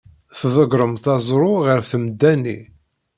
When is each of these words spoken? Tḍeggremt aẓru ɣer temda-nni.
Tḍeggremt 0.39 1.05
aẓru 1.15 1.51
ɣer 1.65 1.79
temda-nni. 1.89 2.59